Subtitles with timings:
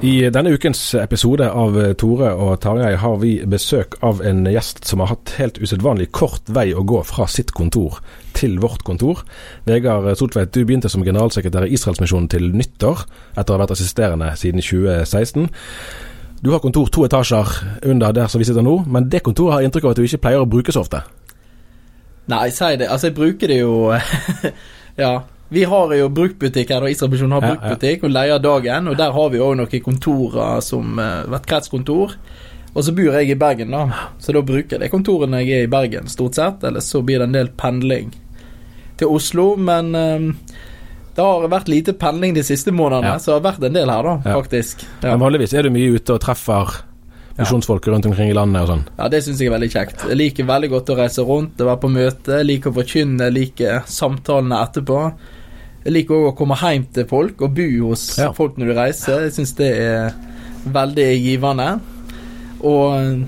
[0.00, 5.02] I denne ukens episode av Tore og Tarjei har vi besøk av en gjest som
[5.02, 7.98] har hatt helt usedvanlig kort vei å gå fra sitt kontor
[8.32, 9.20] til vårt kontor.
[9.68, 13.02] Vegard Soltveit, du begynte som generalsekretær i Israelsmisjonen til nyttår,
[13.36, 15.50] etter å ha vært assisterende siden 2016.
[16.40, 17.52] Du har kontor to etasjer
[17.92, 20.22] under der som vi sitter nå, men det kontoret har inntrykk av at du ikke
[20.24, 21.02] pleier å bruke så ofte.
[22.32, 22.88] Nei, si det.
[22.88, 23.92] Altså, jeg bruker det jo
[25.04, 25.18] Ja.
[25.50, 28.88] Vi har jo bruktbutikk her, og Israelsmisjonen har Ja, bruktbutikk og leier dagen.
[28.88, 32.14] Og der har vi òg noen kontorer som uh, et kretskontor.
[32.74, 33.88] Og så bor jeg i Bergen, da,
[34.22, 36.62] så da bruker jeg det kontoret når jeg er i Bergen, stort sett.
[36.62, 38.12] Eller så blir det en del pendling
[39.00, 40.28] til Oslo, men eh,
[41.16, 43.18] det har vært lite pendling de siste månedene, Ja.
[43.18, 44.36] så det har vært en del her, da, Ja.
[44.38, 44.84] faktisk.
[45.02, 45.16] Ja.
[45.16, 46.76] Men vanligvis er du mye ute og treffer
[47.40, 48.84] misjonsfolk rundt omkring i landet og sånn.
[48.98, 50.06] Ja, det syns jeg er veldig kjekt.
[50.08, 52.44] Jeg liker veldig godt å reise rundt Å være på møte.
[52.44, 55.12] Liker å forkynne, liker samtalene etterpå.
[55.84, 58.32] Jeg liker òg å komme hjem til folk og bo hos Ja.
[58.36, 59.22] folk når du reiser.
[59.26, 60.12] Jeg syns det er
[60.68, 61.80] veldig givende.
[62.60, 63.22] Og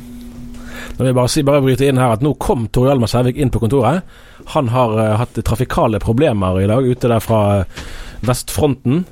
[0.93, 3.39] Nå vil jeg bare, si, bare bryte inn her at nå kom Tor Hjalmar Sævik
[3.41, 4.03] inn på kontoret.
[4.53, 7.83] Han har uh, hatt trafikale problemer i dag ute der fra uh,
[8.27, 9.05] vestfronten.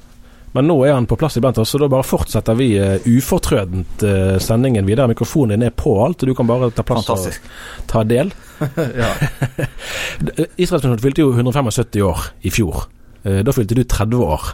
[0.53, 4.03] Men nå er han på plass iblant oss, så da bare fortsetter vi uh, ufortrødent
[4.03, 5.07] eh, sendingen videre.
[5.13, 7.45] Mikrofonen din er på alt, og du kan bare ta plass Fantastisk.
[7.79, 8.33] og ta del.
[9.03, 9.13] ja.
[10.61, 12.89] Israelsmisjonen fylte jo 175 år i fjor.
[13.25, 14.51] Eh, da fylte du 30 år.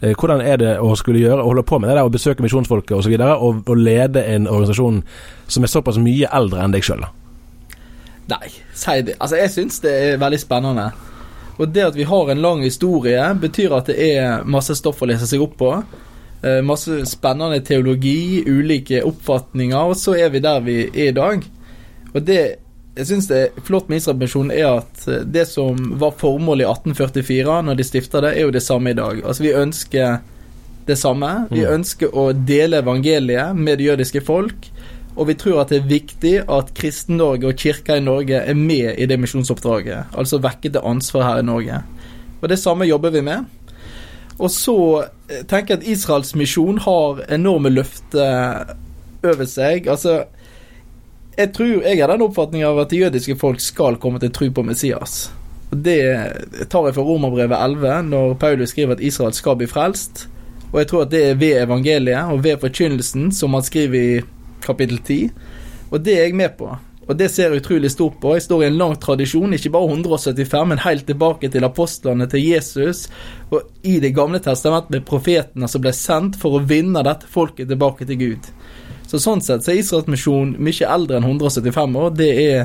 [0.00, 2.96] Eh, hvordan er det å skulle gjøre, holde på med det der, å besøke misjonsfolket
[2.98, 5.02] osv., og, og, og lede en organisasjon
[5.46, 7.06] som er såpass mye eldre enn deg sjøl?
[8.30, 9.18] Nei, si det.
[9.18, 10.88] Altså, jeg syns det er veldig spennende.
[11.54, 15.08] Og det at vi har en lang historie, betyr at det er masse stoff å
[15.08, 15.70] lese seg opp på.
[16.44, 21.46] Eh, masse spennende teologi, ulike oppfatninger, og så er vi der vi er i dag.
[22.14, 22.42] Og det
[22.96, 26.70] jeg syns det er flott med Israelmisjonen, er at eh, det som var formålet i
[26.70, 29.22] 1844, når de stifta det, er jo det samme i dag.
[29.24, 30.18] Altså, vi ønsker
[30.86, 31.32] det samme.
[31.50, 31.72] Vi Mm.
[31.80, 34.70] ønsker å dele evangeliet med det jødiske folk.
[35.16, 38.98] Og vi tror at det er viktig at Kristen-Norge og kirka i Norge er med
[38.98, 40.10] i det misjonsoppdraget.
[40.12, 41.82] Altså vekke til ansvar her i Norge.
[42.42, 43.44] Og det samme jobber vi med.
[44.38, 44.76] Og så
[45.30, 48.74] eh, tenker jeg at Israels misjon har enorme løfter
[49.24, 49.86] over seg.
[49.88, 50.24] Altså,
[51.36, 54.50] jeg tror jeg har den oppfatning av at det jødiske folk skal komme til tro
[54.54, 55.28] på Messias.
[55.70, 56.00] Det
[56.70, 60.28] tar jeg fra Romerbrevet 11, når Paulus skriver at Israel skal bli frelst.
[60.72, 64.22] Og jeg tror at det er ved evangeliet og ved forkynnelsen, som han skriver i
[64.64, 65.30] kapittel 10.
[65.90, 66.70] Og det er jeg med på.
[67.04, 68.32] Og det ser jeg utrolig stort på.
[68.36, 72.46] Jeg står i en lang tradisjon, ikke bare 175, men helt tilbake til apostlene, til
[72.46, 73.08] Jesus,
[73.50, 77.68] og i Det gamle testamentet med profetene som ble sendt for å vinne dette folket
[77.68, 78.48] tilbake til Gud.
[79.14, 82.08] Så sånn sett så er Israels misjon mye eldre enn 175 år.
[82.18, 82.64] Det er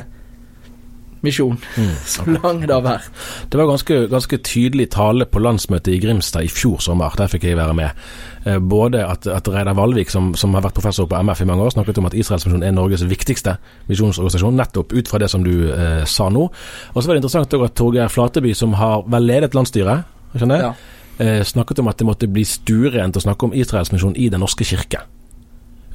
[1.22, 1.58] misjon,
[2.08, 3.10] så lang det har vært.
[3.52, 7.12] Det var ganske, ganske tydelig tale på landsmøtet i Grimstad i fjor sommer.
[7.20, 8.00] Der fikk jeg være med.
[8.48, 11.68] Eh, Både at, at Reidar Valvik, som, som har vært professor på MF i mange
[11.68, 13.58] år, snakket om at Israels misjon er Norges viktigste
[13.92, 16.48] misjonsorganisasjon, nettopp ut fra det som du eh, sa nå.
[16.96, 20.08] Og så var det interessant at Torgeir Flateby, som har vel ledet landsstyret,
[20.38, 20.74] skjønner jeg, Ja.
[21.20, 24.40] eh, snakket om at det måtte bli stuerent å snakke om Israels misjon i Den
[24.48, 25.04] norske kirke.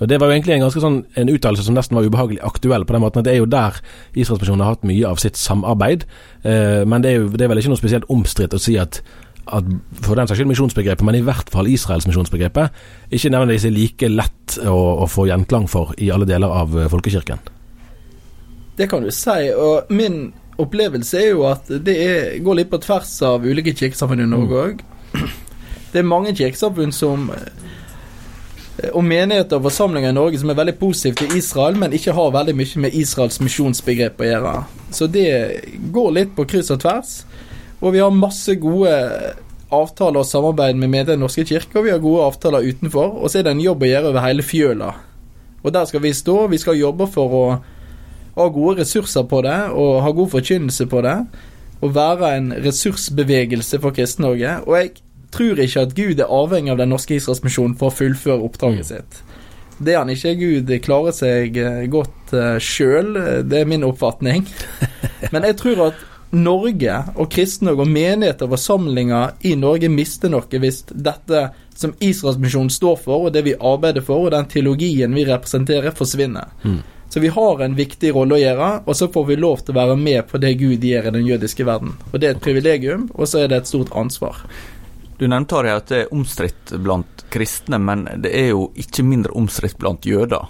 [0.00, 2.86] Og Det var jo egentlig en ganske sånn en uttalelse som nesten var ubehagelig aktuell,
[2.86, 3.78] på den måten at det er jo der
[4.18, 6.06] Israelsmisjonen har hatt mye av sitt samarbeid.
[6.42, 9.00] Eh, men det er jo det er vel ikke noe spesielt omstridt å si at,
[9.46, 9.68] at
[10.02, 14.10] for den saks skyld misjonsbegrepet, men i hvert fall Israels misjonsbegrepet, ikke nødvendigvis er like
[14.10, 17.52] lett å, å få gjenklang for i alle deler av eh, folkekirken.
[18.74, 19.52] Det kan du si.
[19.54, 24.22] og min opplevelse er jo at det er, går litt på tvers av ulike kirkesamfunn
[24.26, 24.82] i Norge òg.
[25.94, 27.28] Det er mange kirkesamfunn som
[28.90, 32.32] og menigheter og forsamlinger i Norge som er veldig positive til Israel, men ikke har
[32.34, 34.54] veldig mye med Israels misjonsbegrep å gjøre.
[34.94, 35.28] Så det
[35.94, 37.12] går litt på kryss og tvers.
[37.80, 38.90] Og vi har masse gode
[39.74, 43.14] avtaler og samarbeid med medlemmer i Norske kirke, og vi har gode avtaler utenfor.
[43.20, 44.90] Og så er det en jobb å gjøre over hele fjøla.
[45.64, 46.36] Og der skal vi stå.
[46.52, 47.44] Vi skal jobbe for å
[48.34, 51.16] ha gode ressurser på det, og ha god forkynnelse på det.
[51.84, 54.58] Og være en ressursbevegelse for Kristen-Norge.
[54.66, 54.94] Og jeg
[55.34, 59.20] tror ikke at Gud er avhengig av Den norske Israelsmisjonen for å fullføre oppdraget sitt.
[59.78, 60.34] Det er han ikke.
[60.38, 64.46] Gud klarer seg eh, godt uh, sjøl, det er min oppfatning.
[65.34, 66.02] Men jeg tror at
[66.34, 71.46] Norge og kristne og menigheter og forsamlinger i Norge mister noe hvis dette
[71.78, 76.50] som Israelsmisjonen står for, og det vi arbeider for, og den teologien vi representerer, forsvinner.
[76.62, 76.82] Mm.
[77.10, 79.78] Så vi har en viktig rolle å gjøre, og så får vi lov til å
[79.78, 81.92] være med på det Gud gjør i den jødiske verden.
[82.12, 84.40] Og Det er et privilegium, og så er det et stort ansvar.
[85.18, 89.34] Du nevnte Ari, at det er omstridt blant kristne, men det er jo ikke mindre
[89.38, 90.48] omstridt blant jøder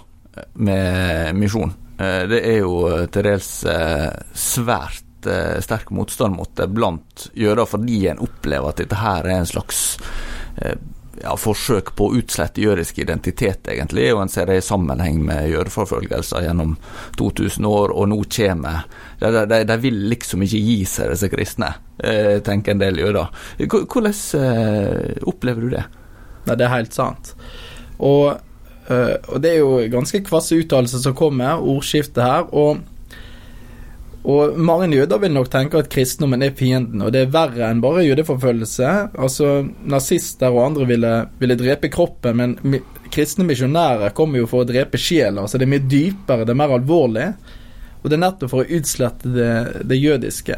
[0.53, 1.73] med misjon.
[1.97, 2.79] Eh, det er jo
[3.11, 8.99] til dels eh, svært sterk motstand mot det blant jøder, fordi en opplever at dette
[8.99, 9.79] her er en slags
[10.61, 10.75] eh,
[11.21, 15.49] ja, forsøk på å utslette jødisk identitet, egentlig, og en ser det i sammenheng med
[15.51, 16.75] jødeforfølgelser gjennom
[17.19, 18.85] 2000 år, og nå kommer
[19.19, 21.69] De, de, de vil liksom ikke gi seg, disse kristne,
[22.03, 23.31] eh, tenker en del jøder.
[23.63, 25.85] Hvordan eh, opplever du det?
[26.45, 27.31] Nei, det er helt sant.
[28.03, 28.35] Og,
[28.91, 32.51] øh, og det er jo ganske kvasse uttalelser som kommer, ordskiftet her.
[32.51, 32.83] og
[34.25, 37.81] og mange jøder vil nok tenke at kristendommen er fienden, og det er verre enn
[37.83, 38.93] bare jødeforfølgelse.
[39.21, 39.51] Altså,
[39.85, 42.79] Nazister og andre ville, ville drepe kroppen, men
[43.13, 45.43] kristne misjonærer kommer jo for å drepe sjela.
[45.43, 47.27] Altså, det er mye dypere, det er mer alvorlig.
[48.01, 49.53] Og det er nettopp for å utslette det,
[49.93, 50.57] det jødiske.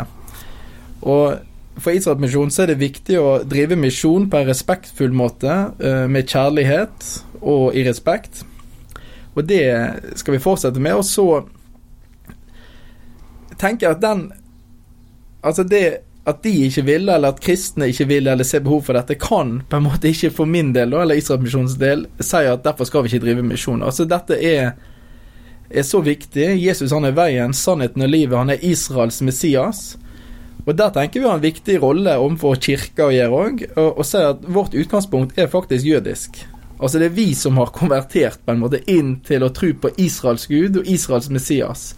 [1.04, 1.38] Og
[1.78, 6.28] for Israelsmisjonen så er det viktig å drive misjon på en respektfull måte, eh, med
[6.32, 7.12] kjærlighet
[7.42, 8.46] og i respekt.
[9.36, 9.68] Og det
[10.18, 10.96] skal vi fortsette med.
[10.98, 11.28] Og så
[13.60, 14.30] tenker at den
[15.46, 18.98] Altså det at de ikke ville, eller at kristne ikke ville eller ser behov for
[18.98, 22.90] dette, kan på en måte ikke for min del, eller Israelmisjonens del, si at derfor
[22.90, 23.86] skal vi ikke drive misjon.
[23.86, 24.74] Altså Dette er,
[25.72, 26.50] er så viktig.
[26.60, 28.36] Jesus han er veien, sannheten og livet.
[28.36, 29.86] Han er Israels Messias.
[30.66, 34.06] Og Der tenker vi har en viktig rolle overfor kirka å gjøre òg, og, og
[34.06, 36.42] si at vårt utgangspunkt er faktisk jødisk.
[36.78, 39.96] Altså Det er vi som har konvertert på en måte inn til å tro på
[39.96, 41.94] Israels Gud og Israels Messias.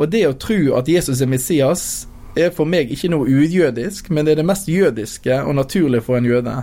[0.00, 1.84] Og det å tro at Jesus er Messias,
[2.38, 6.20] er for meg ikke noe ujødisk, men det er det mest jødiske og naturlige for
[6.20, 6.56] en jøde.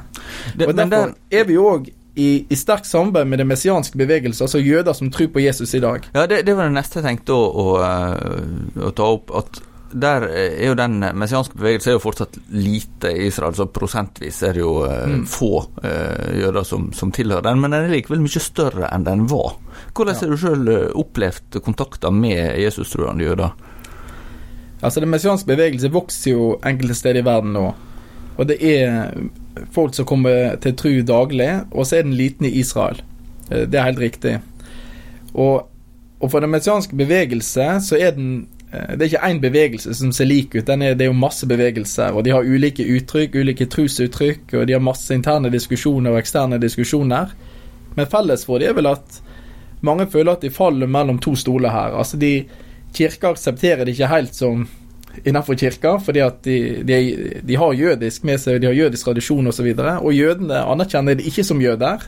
[0.55, 4.61] Det, og Derfor er vi òg i, i sterkt samarbeid med den messianske bevegelsen, altså
[4.63, 6.07] jøder som tror på Jesus i dag.
[6.15, 7.65] Ja, Det, det var det neste jeg tenkte å, å,
[8.87, 9.33] å, ta opp.
[9.37, 14.41] at der er jo den messianske bevegelsen er jo fortsatt lite i Israel, så prosentvis
[14.43, 15.21] er det jo mm.
[15.29, 15.51] få
[15.83, 19.55] uh, jøder som, som, tilhører den, men den er likevel mye større enn den var.
[19.97, 23.55] Hvordan har du sjøl eh, opplevd kontakter med Jesus-troende jøder?
[24.77, 27.71] Altså Den messianske bevegelse vokser jo enkelte steder i verden nå.
[28.37, 29.15] Og det er
[29.73, 33.01] folk som kommer til tru daglig, og så er den liten i Israel.
[33.49, 34.35] Eh, det er helt riktig.
[35.33, 35.65] Og,
[36.19, 40.13] og for den messianske bevegelse så er den eh, det er ikke én bevegelse som
[40.13, 40.69] ser lik ut.
[40.69, 44.77] Er, det er jo masse bevegelser, og de har ulike uttrykk, ulike trosuttrykk, og de
[44.77, 47.33] har masse interne diskusjoner og eksterne diskusjoner.
[47.97, 49.23] Men felles for dem er vel at
[49.87, 51.95] mange føler at de faller mellom to stoler her.
[51.97, 52.33] Altså de
[52.97, 54.67] Kirka aksepterer det ikke helt som
[55.25, 56.99] innenfor kirka, fordi at de, de,
[57.43, 59.71] de, har jødisk med seg, de har jødisk tradisjon osv.
[59.73, 62.05] Og, så og jødene anerkjenner det ikke som jøder.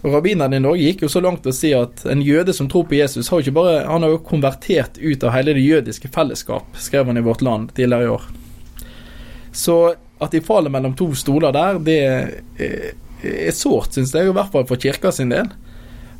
[0.00, 2.86] Og Rabbinerne i Norge gikk jo så langt å si at en jøde som tror
[2.88, 6.08] på Jesus, har jo ikke bare, han har jo konvertert ut av hele det jødiske
[6.12, 8.30] fellesskap, skrev han i Vårt Land tidligere i år.
[9.52, 9.76] Så
[10.20, 11.98] at de faller mellom to stoler der, det
[13.20, 15.52] er sårt, syns jeg, i hvert fall for kirka sin del.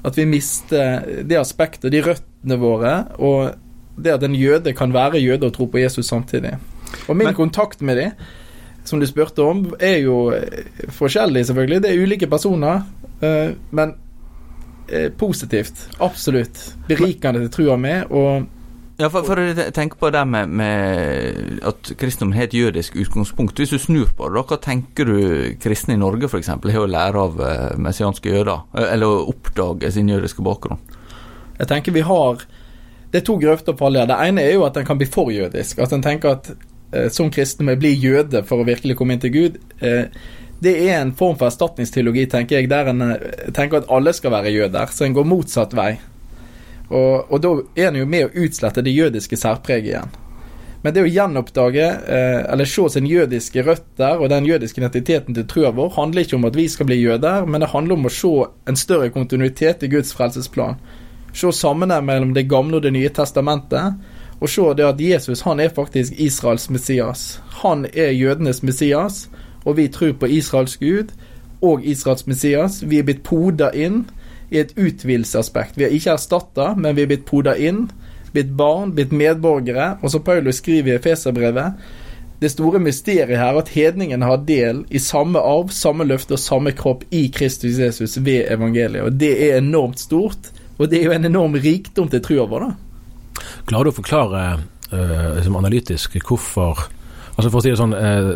[0.04, 3.56] At vi mister det aspektet, de røttene våre, og
[4.00, 6.54] det at en jøde kan være jøde og tro på Jesus samtidig.
[7.08, 8.12] Og min Men, kontakt med dem,
[8.84, 10.32] som du spurte om, er jo
[10.88, 11.82] forskjellig, selvfølgelig.
[11.82, 12.86] Det er ulike personer,
[13.22, 13.92] uh, men
[14.88, 15.84] uh, positivt.
[16.00, 16.62] Absolutt.
[16.88, 17.92] Berikende til trua mi.
[18.08, 18.46] Og
[19.00, 23.56] Ja, for, for å tenke på det med, med at kristendommen har et jødisk utgangspunkt.
[23.56, 25.20] Hvis du snur på det, hva tenker du
[25.62, 26.50] kristne i Norge f.eks.
[26.52, 28.66] har å lære av eh, messianske jøder?
[28.76, 30.82] Eh, eller å oppdage sin jødiske bakgrunn?
[31.56, 32.44] Jeg tenker vi har
[33.10, 34.06] Det er to grøfter å falle i.
[34.06, 35.80] Det ene er jo at en kan bli for jødisk.
[35.80, 39.16] At en tenker at eh, som kristen må jeg bli jøde for å virkelig komme
[39.16, 39.58] inn til Gud.
[39.80, 40.12] Eh,
[40.60, 44.36] det er en form for erstatningsteologi, tenker jeg, der en eh, tenker at alle skal
[44.36, 44.92] være jøder.
[44.92, 45.94] Så en går motsatt vei.
[46.90, 50.18] Og, og da er en jo med å utslette det jødiske særpreget igjen.
[50.82, 55.46] Men det å gjenoppdage, eh, eller se sin jødiske røtter og den jødiske identiteten til
[55.46, 58.14] trua vår, handler ikke om at vi skal bli jøder, men det handler om å
[58.14, 58.32] se
[58.66, 60.80] en større kontinuitet i Guds frelsesplan.
[61.36, 64.00] Se sammenheng mellom Det gamle og Det nye testamentet,
[64.40, 67.40] og se det at Jesus han er faktisk Israels Messias.
[67.62, 69.28] Han er jødenes Messias,
[69.64, 71.12] og vi tror på Israels Gud
[71.60, 72.80] og Israels Messias.
[72.82, 74.06] Vi er blitt poda inn
[74.50, 75.78] i et utvidelsesaspekt.
[75.78, 77.86] Vi har ikke erstatta, men vi er blitt poda inn,
[78.34, 79.94] blitt barn, blitt medborgere.
[80.02, 81.78] Og som Paulus skriver i Efeserbrevet,
[82.40, 86.72] det store mysteriet her at hedningene har del i samme arv, samme løfte og samme
[86.76, 89.04] kropp i Kristus Jesus ved evangeliet.
[89.04, 92.64] Og det er enormt stort, og det er jo en enorm rikdom til trua vår,
[92.64, 93.42] da.
[93.68, 96.88] Klarer du å forklare uh, liksom analytisk hvorfor
[97.30, 98.34] Altså For å si det sånn uh,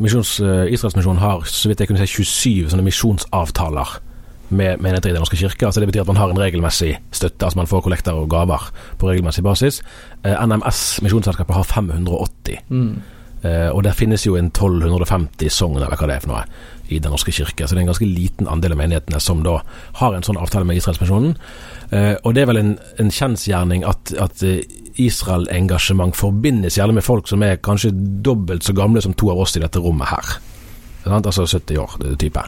[0.00, 3.92] misjons, uh, Israelsmisjonen har så vidt jeg kunne si 27 sånne misjonsavtaler
[4.50, 5.66] med menigheter i Den norske kirke.
[5.66, 8.70] Altså det betyr at man har en regelmessig støtte, altså man får kollekter og gaver
[8.98, 9.80] på regelmessig basis.
[10.24, 12.58] NMS misjonsselskapet har 580.
[12.68, 13.00] Mm.
[13.72, 16.42] og det finnes jo en 1250 sogn, eller hva det er for noe,
[16.90, 17.64] i Den norske kirke.
[17.64, 19.62] Så det er en ganske liten andel av menighetene som da
[20.02, 21.38] har en sånn avtale med Israelsmisjonen.
[21.90, 24.44] Uh, og det er vel en, en kjensgjerning at, at
[25.00, 29.56] Israel-engasjement forbindes gjerne med folk som er kanskje dobbelt så gamle som to av oss
[29.56, 30.36] i dette rommet her.
[31.06, 32.42] Altså 70 år, type.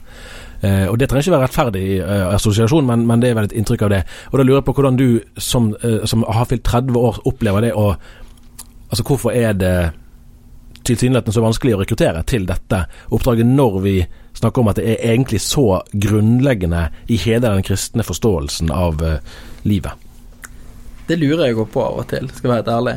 [0.62, 3.57] Uh, og Det trenger ikke være rettferdig uh, assosiasjon, men, men, det er vel et
[3.59, 4.02] inntrykk av det.
[4.31, 5.73] Og Da lurer jeg på hvordan du som,
[6.07, 7.73] som har fylt 30 år, opplever det.
[7.75, 7.97] og
[8.90, 9.76] altså Hvorfor er det
[10.85, 13.97] tilsynelatende så vanskelig å rekruttere til dette oppdraget når vi
[14.35, 19.02] snakker om at det er egentlig så grunnleggende i hele den kristne forståelsen av
[19.62, 19.92] livet?
[21.07, 22.97] Det lurer jeg òg på av og til, skal jeg være helt ærlig.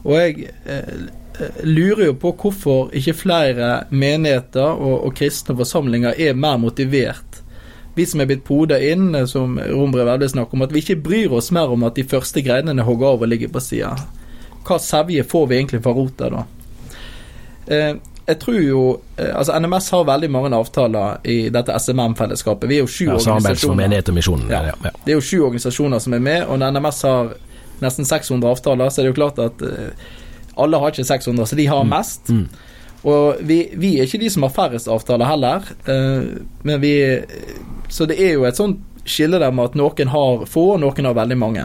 [0.00, 1.08] Og jeg eh,
[1.62, 7.40] lurer jo på hvorfor ikke flere menigheter og, og kristne forsamlinger er mer motivert.
[7.94, 11.32] Vi som er blitt poda inn, som Rombrev Velde snakker om, at vi ikke bryr
[11.40, 13.96] oss mer om at de første greinene hogger av og ligger på sida.
[14.66, 16.44] Hva sevje får vi egentlig fra rota da?
[17.66, 17.92] Eh,
[18.30, 18.82] jeg tror jo
[19.16, 22.68] eh, altså NMS har veldig mange avtaler i dette SMM-fellesskapet.
[22.70, 23.74] Vi er jo sju ja, organisasjoner.
[24.46, 24.52] og.
[24.52, 24.62] Ja.
[24.84, 27.34] Ja, Det er jo sju organisasjoner som er med, og når NMS har
[27.80, 30.10] nesten 600 avtaler, så er det jo klart at uh,
[30.62, 31.90] alle har ikke 600, så de har mm.
[31.94, 32.30] mest.
[32.30, 32.46] Mm.
[33.10, 36.94] Og vi, vi, er ikke de som har færrest avtaler heller, uh, men vi
[37.88, 41.08] Så det er jo et sånt skille der med at noen har få, og noen
[41.08, 41.64] har veldig mange.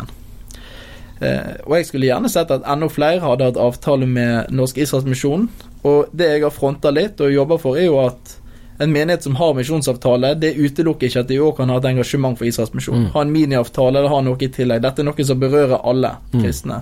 [1.19, 5.45] Uh, og jeg skulle gjerne sett at enda flere hadde hatt avtale med Norsk Israelsmisjon.
[5.85, 8.39] Og det jeg har fronta litt og jobber for, er jo at
[8.77, 12.35] en menighet som har misjonsavtale, det utelukker ikke at de òg kan ha et engasjement
[12.35, 13.05] for Israels misjon.
[13.05, 13.11] Mm.
[13.13, 14.81] Ha en miniavtale eller ha noe i tillegg.
[14.83, 16.41] Dette er noe som berører alle mm.
[16.41, 16.81] kristne.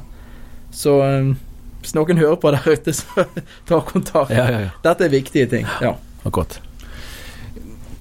[0.73, 1.35] Så um,
[1.83, 3.27] hvis noen hører på der ute, så
[3.69, 4.31] ta kontakt.
[4.31, 4.75] Ja, ja, ja.
[4.85, 5.67] Dette er viktige ting.
[5.83, 5.97] Ja.
[6.23, 6.61] Akkurat.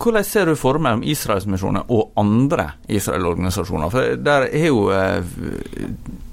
[0.03, 3.91] Hvordan ser du for mellom Israelsmisjonen og andre Israel-organisasjoner?
[3.93, 5.21] For der er jo eh,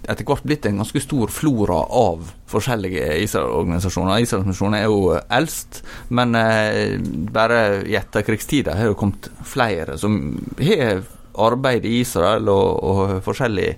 [0.09, 4.23] etter hvert blitt en ganske stor flora av forskjellige Israel-organisasjoner.
[4.25, 5.83] Israel-organisasjoner er jo eldst,
[6.17, 6.97] men eh,
[7.29, 10.17] bare i etterkrigstida har det kommet flere som
[10.57, 11.03] har
[11.45, 13.69] arbeid i Israel og, og forskjellig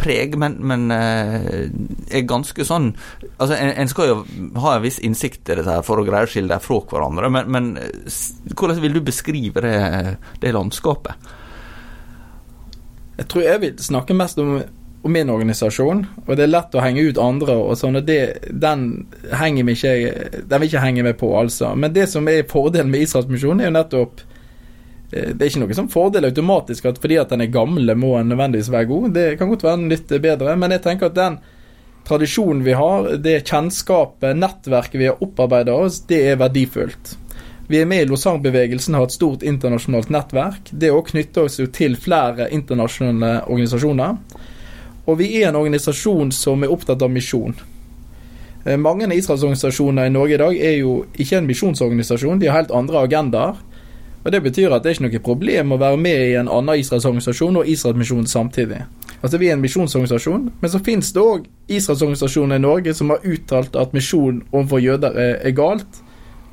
[0.00, 1.68] preg, men, men eh,
[2.16, 2.90] er ganske sånn
[3.36, 4.16] Altså, en, en, skal jo
[4.62, 7.30] ha en viss innsikt i dette her for å greie å skille dem fra hverandre,
[7.32, 7.70] men, men,
[8.54, 9.78] hvordan vil du beskrive det,
[10.40, 11.30] det landskapet?
[13.20, 14.60] Jeg tror jeg vil snakke mest om
[15.00, 18.50] og min organisasjon, og det er lett å henge ut andre og sånn, og det,
[18.52, 18.82] den
[19.32, 19.92] henger vi ikke
[20.44, 21.70] Den vil ikke henge med på, altså.
[21.72, 24.20] Men det som er fordelen med Israelsmisjonen, er jo nettopp
[25.10, 28.30] Det er ikke noe sånn fordel automatisk at fordi at den er gammel, må den
[28.30, 29.08] nødvendigvis være god.
[29.16, 31.40] Det kan godt være litt bedre, men jeg tenker at den
[32.06, 37.16] tradisjonen vi har, det kjennskapet, nettverket vi har opparbeida oss, det er verdifullt.
[37.70, 40.72] Vi er med i Lausanne-bevegelsen, har et stort internasjonalt nettverk.
[40.74, 44.16] Det òg knytter oss jo til flere internasjonale organisasjoner.
[45.06, 47.54] Og vi er en organisasjon som er opptatt av misjon.
[48.64, 52.50] Eh, mange av Israels organisasjoner i Norge i dag er jo ikke en misjonsorganisasjon, de
[52.50, 53.62] har helt andre agendaer.
[54.24, 56.80] Og Det betyr at det er ikke noe problem å være med i en annen
[56.82, 58.82] Israelsorganisasjon og Israelsmisjonen samtidig.
[59.22, 63.24] Altså Vi er en misjonsorganisasjon, men så finnes det òg Israelsorganisasjoner i Norge som har
[63.24, 66.00] uttalt at misjon overfor jøder er, er, galt.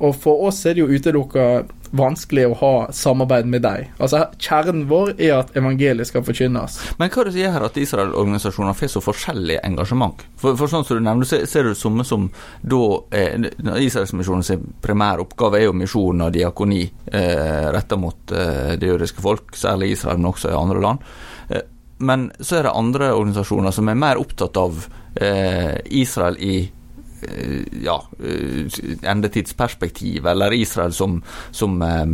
[0.04, 1.48] Og for oss er det jo utelukka
[1.90, 3.88] vanskelig å ha samarbeid med deg.
[4.02, 6.76] Altså Kjernen vår er at evangeliet skal forkynnes.
[7.00, 10.24] Men hva er det som gjør at Israel-organisasjoner får så forskjellig engasjement?
[10.40, 12.28] For, for sånn som du nevner, ser, ser du det samme som
[12.60, 12.82] da
[13.16, 13.48] eh,
[13.86, 14.52] Israelsmisjonens
[14.84, 19.94] primære oppgave er jo misjon og diakoni eh, retta mot eh, det jødiske folk, særlig
[19.96, 21.12] Israel, men også i andre land.
[21.48, 21.66] Eh,
[21.98, 24.84] men så er det andre organisasjoner som er mer opptatt av
[25.18, 26.60] eh, Israel i
[27.82, 32.06] ja, eh, endetidsperspektiv, eller Israel som, som eh,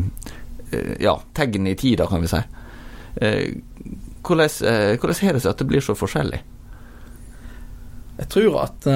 [1.00, 2.42] ja, tegn i tida, kan vi si.
[3.14, 4.48] Hvordan,
[4.98, 6.40] hvordan har det seg at det blir så forskjellig?
[8.16, 8.88] Jeg tror at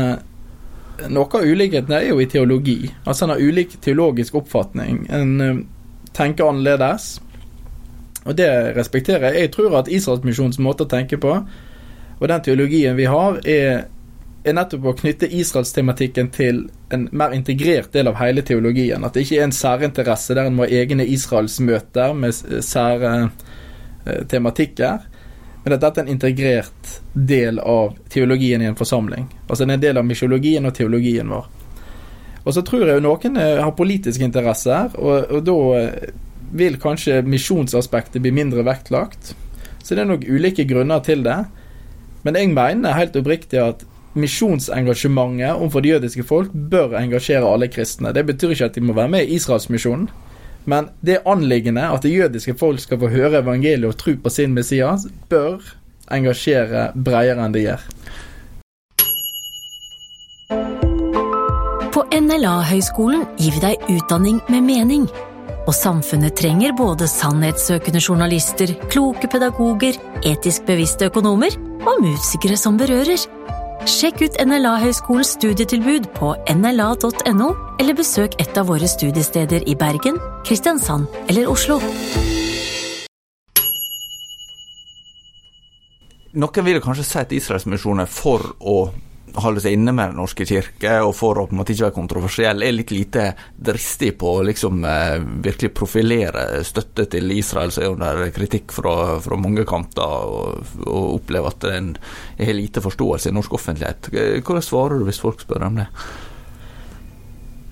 [1.13, 2.81] noe av ulikheten er jo i teologi.
[3.05, 5.05] Altså En har ulik teologisk oppfatning.
[5.07, 5.63] En
[6.17, 7.21] tenker annerledes.
[8.25, 9.45] Og det respekterer jeg.
[9.45, 11.37] Jeg tror at Israelsmisjonens måte å tenke på,
[12.19, 13.87] og den teologien vi har, er
[14.51, 16.65] er nettopp å knytte Israelstematikken til
[16.95, 19.05] en mer integrert del av hele teologien.
[19.05, 24.25] At det ikke er en særinteresse der en må ha egne israelsmøter med sære eh,
[24.31, 25.07] tematikker.
[25.65, 29.27] Men at dette er en integrert del av teologien i en forsamling.
[29.49, 31.51] Altså det er en del av misjologien og teologien vår.
[32.45, 36.17] Og så tror jeg jo noen eh, har politiske interesser, og, og da eh,
[36.57, 39.35] vil kanskje misjonsaspektet bli mindre vektlagt.
[39.83, 41.43] Så det er nok ulike grunner til det.
[42.25, 43.85] Men jeg mener helt oppriktig at
[44.21, 48.13] misjonsengasjementet overfor det jødiske folk bør engasjere alle kristne.
[48.15, 50.09] Det betyr ikke at de må være med i Israelsmisjonen,
[50.69, 54.55] men det anliggende at det jødiske folk skal få høre evangeliet og tro på sin
[54.55, 55.63] Messias, bør
[56.13, 57.87] engasjere bredere enn det gjør.
[61.95, 65.09] På NLA-høgskolen gir vi deg utdanning med mening.
[65.69, 71.53] Og samfunnet trenger både sannhetssøkende journalister, kloke pedagoger, etisk bevisste økonomer
[71.85, 73.21] og musikere som berører.
[73.89, 77.47] Sjekk ut NLA-høgskolens studietilbud på nla.no,
[77.81, 81.79] eller besøk et av våre studiesteder i Bergen, Kristiansand eller Oslo.
[86.37, 88.77] Noen vil kanskje si at Israelsmisjonen for å
[89.43, 91.97] holde seg inne med Den norske kirke, og for å på en måte ikke være
[91.97, 97.85] kontroversiell, er litt lite dristig på å liksom eh, virkelig profilere støtte til Israel, som
[97.85, 98.95] er under kritikk fra,
[99.25, 101.93] fra mange kanter, og, og opplever at en
[102.39, 104.11] har lite forståelse i norsk offentlighet.
[104.43, 105.89] Hvordan svarer du hvis folk spør om det?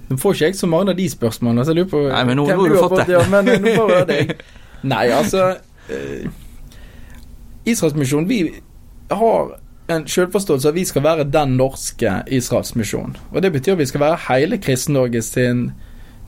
[0.07, 2.38] Nå får ikke jeg så mange av de spørsmålene, så jeg lurer på Nei, men
[2.38, 3.07] nå, nå har du fått det.
[3.16, 4.42] Ja, men nå får jeg deg.
[4.92, 5.49] Nei, altså
[5.90, 6.29] eh,
[7.66, 8.40] Israelsmisjonen, vi
[9.11, 9.57] har
[9.88, 13.16] en selvforståelse at vi skal være den norske Israels misjon.
[13.33, 15.68] Og det betyr at vi skal være hele Kristen-Norge sin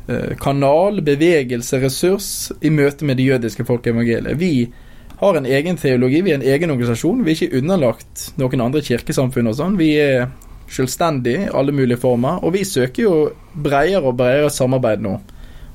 [0.09, 2.29] uh, kanal, bevegelse, ressurs
[2.63, 4.39] i møte med det jødiske folkeevangeliet.
[4.39, 4.69] Vi
[5.19, 7.25] har en egen teologi, vi er en egen organisasjon.
[7.27, 9.79] Vi er ikke underlagt noen andre kirkesamfunn og sånn.
[9.81, 10.29] Vi er
[10.71, 13.15] selvstendige i alle mulige former, og vi søker jo
[13.57, 15.19] bredere og bredere samarbeid nå.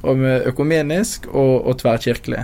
[0.04, 2.44] Om økumenisk og, og tverrkirkelig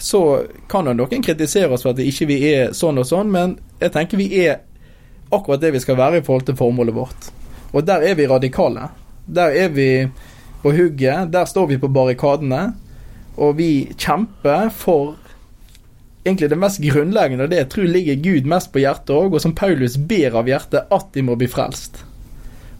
[0.00, 3.58] så kan jo noen kritisere oss for at ikke vi er sånn og sånn, men
[3.80, 4.62] jeg tenker vi er
[5.30, 7.30] akkurat det vi skal være i forhold til formålet vårt.
[7.70, 8.88] Og der er vi radikale.
[9.26, 9.90] Der er vi
[10.62, 11.30] på hugget.
[11.32, 12.72] Der står vi på barrikadene.
[13.36, 15.14] Og vi kjemper for
[16.24, 19.40] egentlig det mest grunnleggende, og det jeg tror ligger Gud mest på hjertet òg, og
[19.40, 22.02] som Paulus ber av hjertet, at de må bli frelst.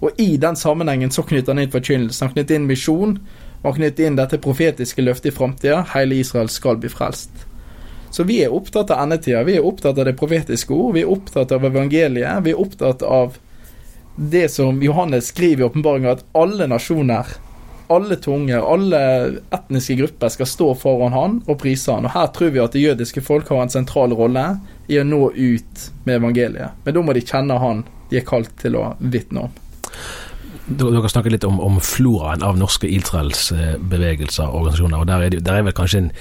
[0.01, 2.25] Og i den sammenhengen så knytter han inn forkynnelse.
[2.25, 3.17] Han knytter inn misjon,
[3.63, 5.83] og knytte inn dette profetiske løftet i framtida.
[5.95, 7.47] Hele Israel skal bli frelst.
[8.11, 9.45] Så vi er opptatt av endetida.
[9.47, 10.95] Vi er opptatt av det profetiske ord.
[10.97, 12.43] Vi er opptatt av evangeliet.
[12.45, 13.37] Vi er opptatt av
[14.17, 17.29] det som Johannes skriver i åpenbaringa, at alle nasjoner,
[17.91, 19.01] alle tunger, alle
[19.55, 22.09] etniske grupper skal stå foran han og prise han.
[22.09, 24.45] Og her tror vi at det jødiske folk har en sentral rolle
[24.91, 26.83] i å nå ut med evangeliet.
[26.85, 29.59] Men da må de kjenne han de er kalt til å vitne om.
[30.71, 35.01] Dere snakket litt om, om floraen av norske Israelsbevegelser og organisasjoner.
[35.01, 36.13] og Der er, det, der er vel kanskje en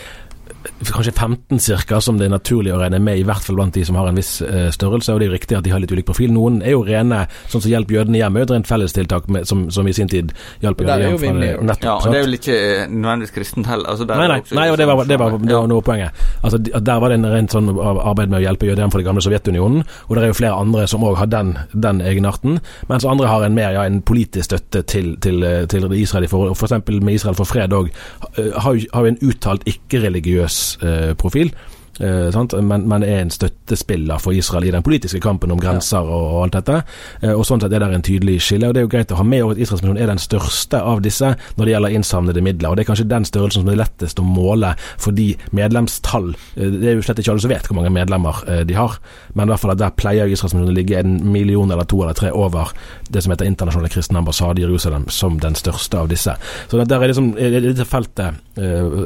[0.87, 3.83] kanskje 15 cirka, som det er naturlig å regne med, i hvert fall blant de
[3.85, 5.11] som har en viss uh, størrelse.
[5.11, 6.31] og Det er jo riktig at de har litt ulik profil.
[6.33, 9.47] Noen er jo rene, sånn som Hjelp jødene hjem, er jo et rent fellestiltak med,
[9.49, 10.31] som, som, i sin tid
[10.63, 11.19] hjalp jødene hjem.
[11.19, 13.91] Fra nettopp, ja, og det er vel ikke eh, nødvendigvis kristent heller.
[13.93, 16.23] Altså, nei, nei, nei, og det var, det var, det var noe poenget.
[16.39, 19.09] Altså, der var det en rent sånn arbeid med å hjelpe jødene hjem fra det
[19.09, 23.07] gamle Sovjetunionen, og det er jo flere andre som òg har den, den egenarten, mens
[23.07, 26.29] andre har en mer ja, en politisk støtte til, til, til Israel.
[26.31, 27.91] For, for eksempel med Israel for fred òg,
[28.39, 31.53] har jo en uttalt ikke-religiøs uh, profil.
[31.99, 32.53] eh, sant?
[32.63, 36.43] Men, men er en støttespiller for Israel i den politiske kampen om grenser og, og
[36.45, 36.81] alt dette.
[37.21, 38.69] Eh, og Sånn sett er det en tydelig skille.
[38.69, 41.03] og Det er jo greit å ha med at Israels misjon er den største av
[41.05, 42.69] disse når det gjelder innsamlede midler.
[42.69, 46.91] og Det er kanskje den størrelsen som er lettest å måle fordi medlemstall eh, Det
[46.91, 48.99] er jo slett ikke alle som vet hvor mange medlemmer eh, de har,
[49.33, 52.01] men i hvert fall at der pleier Israels misjon å ligge en million eller to
[52.03, 52.73] eller tre over
[53.09, 56.35] det som heter Internasjonale kristne ambassade i Jerusalem, som den største av disse.
[56.69, 58.37] Så der er liksom er dette feltet eh,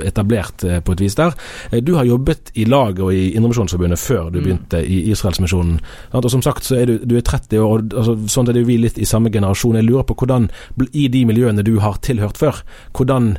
[0.08, 1.36] etablert på et vis der.
[1.86, 4.44] Du har jobbet i laget og i Indremisjonsforbundet før du mm.
[4.44, 5.80] begynte i Israelsmisjonen.
[6.12, 8.68] Og som sagt så er du, du er 30 år, og altså, sånn er det
[8.68, 9.80] vi litt i samme generasjon.
[9.80, 10.50] Jeg lurer på hvordan,
[10.92, 12.64] i de miljøene du har tilhørt før,
[12.98, 13.36] hvordan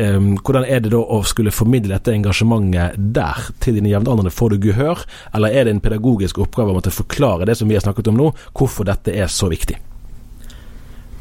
[0.00, 4.32] Um, hvordan er det da å skulle formidle dette engasjementet der til dine jevnaldrende?
[4.32, 5.02] Får du gehør,
[5.36, 8.16] eller er det en pedagogisk oppgave å måtte forklare det som vi har snakket om
[8.16, 9.76] nå, hvorfor dette er så viktig?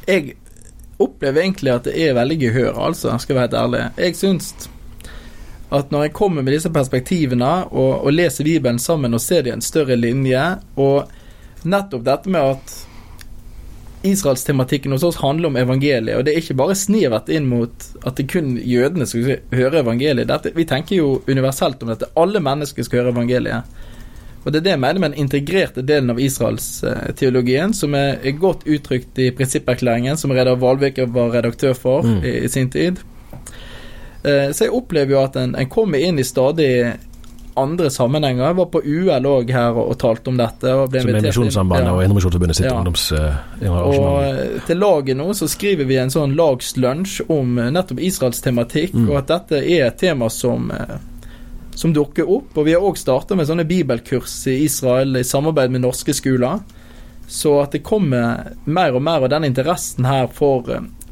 [0.08, 0.38] Jeg
[1.02, 3.82] opplever egentlig at det er veldig gehør, altså, skal jeg være helt ærlig.
[4.06, 4.70] Jeg syns
[5.72, 9.54] at når jeg kommer med disse perspektivene og, og leser Bibelen sammen og ser det
[9.54, 10.42] i en større linje,
[10.76, 11.12] og
[11.64, 12.74] nettopp dette med at
[14.02, 18.18] Israelstematikken hos oss handler om evangeliet, og det er ikke bare snevert inn mot at
[18.18, 20.28] det kun jødene skal høre evangeliet.
[20.32, 22.10] Dette, vi tenker jo universelt om dette.
[22.18, 23.78] Alle mennesker skal høre evangeliet.
[24.44, 28.66] Og Det er det jeg mener med den integrerte delen av Israelsteologien, som er, godt
[28.66, 32.24] uttrykt i prinsipperklæringen, som Reidar Valvik var redaktør for mm.
[32.26, 33.04] i, i, sin tid.
[34.24, 36.72] Eh, så jeg opplever jo at en, en kommer inn i stadig
[37.54, 38.46] andre sammenhenger.
[38.46, 40.74] Jeg var på UL òg her og, og talte om dette.
[40.74, 41.94] Og Som er Misjonssambandet ja.
[41.94, 42.76] og Indremisjonsforbundet sitt ja.
[42.80, 43.12] ungdoms...
[43.12, 48.96] Uh, og til laget nå så skriver vi en sånn lagslunsj om nettopp Israels tematikk,
[48.98, 49.10] mm.
[49.12, 50.72] og at dette er et tema som,
[51.76, 52.54] som dukker opp.
[52.58, 56.62] Og vi har òg starta med sånne bibelkurs i Israel i samarbeid med norske skoler.
[57.32, 60.68] Så at det kommer mer og mer av den interessen her for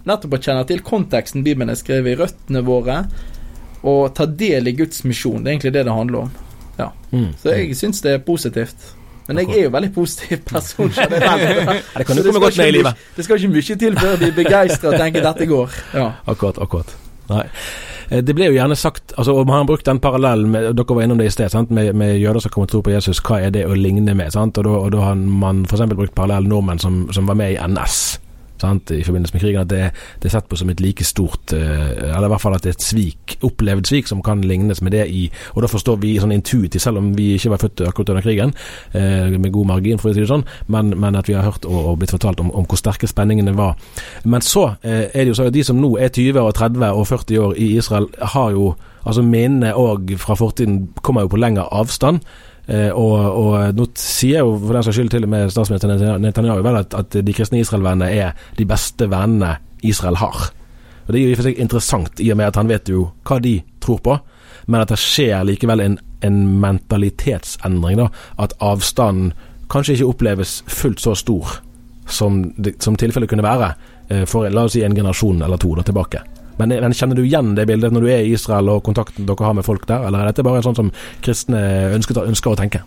[0.09, 3.01] nettopp å kjenne til konteksten Bibelen er skrevet i, røttene våre,
[3.87, 5.43] og ta del i Guds misjon.
[5.43, 6.31] Det er egentlig det det handler om.
[6.79, 6.89] Ja.
[7.11, 7.29] Mm.
[7.39, 8.93] Så jeg syns det er positivt.
[9.29, 11.83] Men jeg er jo veldig positiv person generelt.
[11.97, 13.03] det kan du komme godt med i livet.
[13.15, 15.75] Det skal ikke mye til før de er begeistra og tenker dette går.
[15.93, 16.07] Ja.
[16.33, 16.95] Akkurat, akkurat.
[17.29, 17.45] Nei.
[18.09, 20.95] Eh, det ble jo gjerne sagt altså, og Man har brukt den parallellen med, Dere
[20.95, 21.73] var innom det i sted, sant?
[21.73, 23.21] Med, med jøder som kommer til å tro på Jesus.
[23.25, 24.33] Hva er det å ligne med?
[24.33, 24.57] Sant?
[24.57, 25.85] Og Da, har man f.eks.
[25.93, 28.19] brukt parallellen nordmenn som, som var med i NS
[28.61, 29.81] sant, i forbindelse med krigen, at det,
[30.21, 32.73] det, er sett på som et like stort eh, Eller i hvert fall at det
[32.73, 36.15] er et svik, opplevd svik, som kan lignes med det i Og da forstår vi
[36.19, 38.53] sånn intuitivt, selv om vi ikke var født akkurat under krigen,
[38.93, 41.65] eh, med god margin, for å si det sånn, men, men at vi har hørt
[41.67, 43.79] og, og blitt fortalt om, om, hvor sterke spenningene var.
[44.23, 46.85] Men så eh, er det jo sånn at de som nå er 20 og 30
[46.89, 48.73] og 40 år i Israel, har jo
[49.07, 52.19] Altså minnene òg fra fortiden kommer jo på lengre avstand.
[52.69, 56.61] Eh, og, og, nå sier jo for den saks skyld til og med statsminister Netanyahu
[56.61, 60.51] vel at, at de kristne Israel-vennene er de beste vennene Israel har.
[61.07, 62.91] Og Det er jo i og for seg interessant, i og med at han vet
[62.91, 64.19] jo hva de tror på,
[64.69, 67.97] men at det skjer likevel en, en mentalitetsendring.
[67.97, 69.33] da, At avstanden
[69.69, 71.57] kanskje ikke oppleves fullt så stor
[72.05, 72.43] som,
[72.81, 73.73] som tilfellet kunne være
[74.09, 76.21] eh, for la oss si en generasjon eller to da, tilbake.
[76.59, 79.47] Men, men, kjenner du igjen det bildet når du er i Israel og kontakten dere
[79.47, 80.89] har med folk der, eller er dette bare en sånn som
[81.23, 81.61] kristne
[81.95, 82.83] ønsker, ønsker å tenke?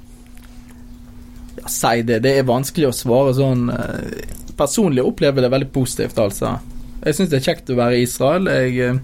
[1.56, 2.20] Ja, Si det.
[2.26, 3.68] Det er vanskelig å svare sånn.
[3.72, 6.56] Eh, personlig opplever det veldig positivt, altså.
[7.02, 8.50] Jeg syns det er kjekt å være i Israel.
[8.52, 8.98] Jeg,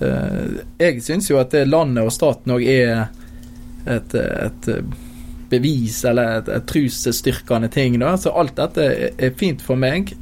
[0.00, 3.02] uh, jeg syns jo at det landet og staten òg er
[3.84, 4.68] et, et,
[5.52, 7.98] bevis, eller et, et trusstyrkende ting.
[8.00, 8.14] Da.
[8.16, 10.14] Så alt dette er fint for meg.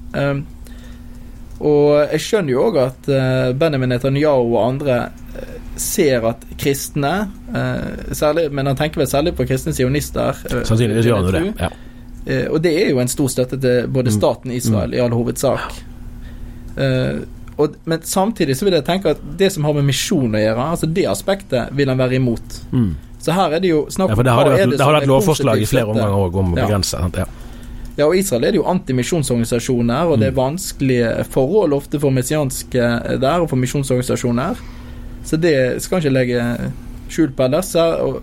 [1.61, 4.97] Og jeg skjønner jo òg at uh, Benjamin Netanyahu og andre
[5.35, 7.13] uh, ser at kristne
[7.53, 10.41] uh, særlig, Men han tenker vel særlig på kristne sionister.
[10.65, 11.45] Sannsynligvis gjør han det.
[11.61, 11.71] Ja.
[12.53, 14.17] og det er jo en stor støtte til både mm.
[14.17, 14.97] staten Israel mm.
[14.97, 15.79] i all hovedsak.
[17.61, 20.67] Og, men samtidig så vil jeg tenke at det som har med misjon å gjøre,
[20.77, 22.61] altså det aspektet vil han være imot.
[22.73, 22.93] Mm.
[23.21, 25.61] Så her er det jo snakk om ja, hva er det Det har vært lovforslag
[25.61, 27.01] i flere omganger òg om å begrense.
[27.17, 27.27] Ja.
[28.01, 30.39] Ja, og Israel er det jo antimisjonsorganisasjoner, og det er mm.
[30.39, 34.63] vanskelige forhold ofte for messianske der og for misjonsorganisasjoner.
[35.29, 36.47] Så det skal ikke legge
[37.11, 37.75] skjul på ellers.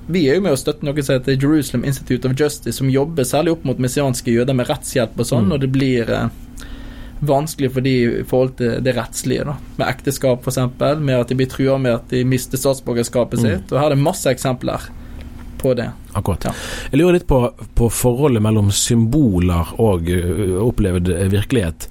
[0.10, 3.28] Vi er jo med å støtte noe som heter Jerusalem Institute of Justice, som jobber
[3.28, 5.54] særlig opp mot messianske jøder med rettshjelp og sånn, mm.
[5.54, 6.30] og det blir eh,
[7.28, 9.58] vanskelig for de i forhold til det rettslige, da.
[9.78, 10.64] Med ekteskap, f.eks.,
[11.04, 13.46] med at de blir trua med at de mister statsborgerskapet mm.
[13.46, 13.76] sitt.
[13.76, 14.90] Og her er det masse eksempler
[15.58, 15.90] på det.
[16.18, 16.48] akkurat.
[16.92, 17.42] Jeg lurer litt på,
[17.78, 20.08] på forholdet mellom symboler og
[20.66, 21.88] opplevd virkelighet.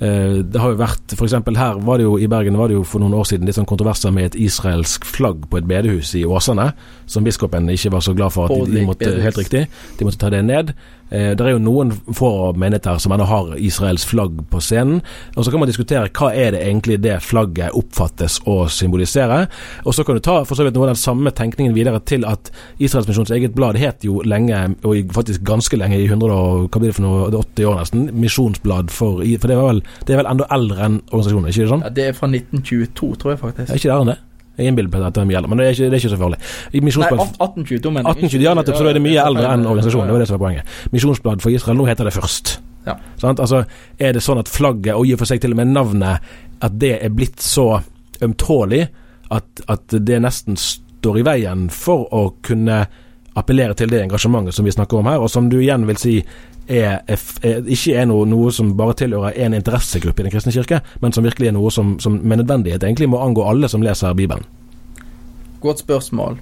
[0.00, 2.76] Eh, Det har jo vært, for eksempel her var det jo i Bergen var det
[2.78, 6.14] jo for noen år siden litt sånn kontroverser med et israelsk flagg på et bedehus
[6.16, 6.70] i Åsane,
[7.06, 9.22] som biskopen ikke var så glad for at de, de måtte, bedehus.
[9.28, 9.66] helt riktig,
[9.98, 10.72] de måtte ta det ned.
[11.10, 15.02] Eh, Det er jo noen få menigheter som ennå har Israels flagg på scenen.
[15.36, 19.48] Og Så kan man diskutere hva er det egentlig det flagget oppfattes å symbolisere.
[19.84, 22.24] Og så kan du ta for så vidt noe av den samme tenkningen videre til
[22.24, 26.70] at Israels Misjons eget blad het jo lenge, og faktisk ganske lenge, i 100 og,
[26.70, 29.82] hva blir det for noe, er 80 år nesten, misjonsblad for For det, var vel,
[30.06, 31.82] det er vel enda eldre enn organisasjonen, ikke det sånn?
[31.84, 33.70] Ja, det er fra 1922, tror jeg faktisk.
[33.70, 34.18] Er ikke det enn det?
[34.60, 36.20] Innbiller meg at det er mye eldre, men det er ikke, det er ikke så
[36.20, 36.40] farlig.
[36.88, 38.26] Misjonsblad 1822, mener jeg.
[38.28, 40.10] 1820, ja nettopp, så da er det mye eldre enn organisasjonen.
[40.10, 40.74] Det var det som var poenget.
[40.94, 42.56] Misjonsblad for Israel, nå heter det Først.
[42.86, 42.96] Ja.
[43.20, 43.40] Sant?
[43.40, 43.64] Altså,
[44.00, 46.32] er det sånn at flagget, og i og for seg til og med navnet,
[46.64, 47.68] at det er blitt så
[48.24, 48.86] ømtålig
[49.30, 52.82] at, at det nesten står i veien for å kunne
[53.38, 56.16] appellere til det engasjementet som vi snakker om her, og som du igjen vil si
[56.70, 60.54] er, er, er, ikke er noe, noe som bare tilhører én interessegruppe i Den kristne
[60.54, 63.82] kirke, men som virkelig er noe som, som med nødvendighet egentlig må angå alle som
[63.82, 64.46] leser Bibelen.
[65.60, 66.38] Godt spørsmål.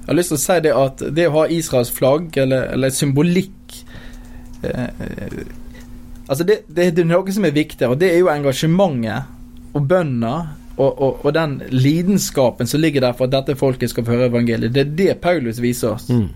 [0.00, 2.94] Jeg har lyst til å si det at det å ha Israels flagg, eller, eller
[2.94, 3.80] symbolikk
[4.64, 5.40] eh, eh,
[6.28, 9.86] Altså, det, det, det er noe som er viktig, og det er jo engasjementet og
[9.88, 10.32] bønna
[10.78, 14.28] og, og, og den lidenskapen som ligger der for at dette folket skal få høre
[14.28, 14.74] evangeliet.
[14.74, 16.10] Det er det Paulus viser oss.
[16.12, 16.28] Mm.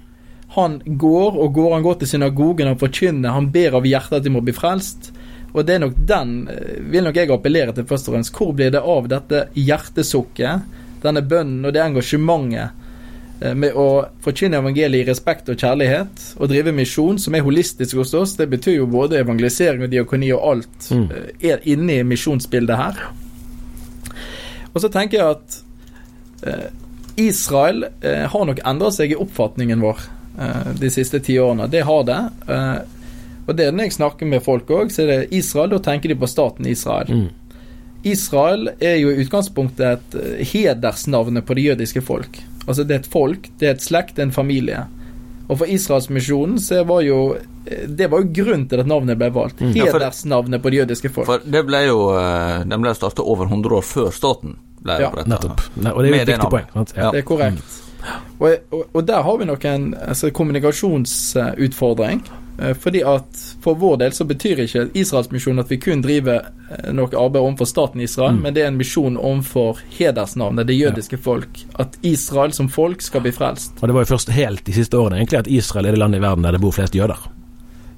[0.55, 4.25] Han går, og går han går til synagogen, han forkynner, han ber av hjertet at
[4.27, 5.09] de må bli frelst.
[5.53, 8.37] Og det er nok den eh, vil nok jeg appellere til først og fremst.
[8.37, 10.69] Hvor blir det av dette hjertesukket,
[11.03, 12.71] denne bønnen og det engasjementet
[13.41, 13.88] eh, med å
[14.25, 18.37] forkynne evangeliet i respekt og kjærlighet, og drive misjon, som er holistisk hos oss?
[18.37, 21.09] Det betyr jo både evangelisering og diakoni og alt Mm.
[21.11, 23.05] eh, er inne i misjonsbildet her.
[24.73, 25.61] Og så tenker jeg at
[27.21, 30.01] Israel har nok endret seg i oppfatningen vår
[30.81, 31.68] de siste ti årene.
[31.68, 32.21] Det har det.
[32.49, 33.03] Eh,
[33.47, 36.12] og det er når jeg snakker med folk òg, så er det Israel, da tenker
[36.12, 37.11] de på staten Israel.
[37.11, 37.29] Mm.
[38.03, 42.40] Israel er jo i utgangspunktet et eh, hedersnavnet på det jødiske folk.
[42.66, 44.85] Altså det er et folk, det er et slekt, det er en familie.
[45.49, 49.31] Og for Israelsmisjonen så var jo eh, Det var jo grunnen til at navnet ble
[49.35, 49.61] valgt.
[49.61, 49.75] Mm.
[49.75, 51.31] Hedersnavnet på det jødiske folk.
[51.31, 55.11] For det ble jo eh, Den ble starta over 100 år før staten ble Ja,
[55.11, 55.35] opprettet.
[55.35, 55.66] Nettopp.
[55.79, 56.71] Nei, og det er jo et viktig poeng.
[56.75, 57.11] Ja.
[57.11, 57.82] Det er korrekt.
[58.38, 62.23] Og, og, og der har vi nok en altså, kommunikasjonsutfordring.
[62.59, 66.91] Eh, Fordi at for vår del så betyr ikke Israelsmisjonen at vi kun driver eh,
[66.93, 68.43] noe arbeid overfor staten Israel, Mm.
[68.43, 71.62] men det er en misjon overfor hedersnavnet, det jødiske folk.
[71.79, 73.73] At Israel som folk skal bli frelst.
[73.81, 76.19] Og det var jo først helt de siste årene egentlig at Israel er det landet
[76.21, 77.19] i verden der det bor flest jøder.